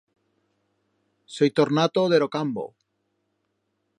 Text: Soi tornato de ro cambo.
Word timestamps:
Soi 1.35 1.49
tornato 1.59 2.07
de 2.13 2.21
ro 2.23 2.29
cambo. 2.37 2.65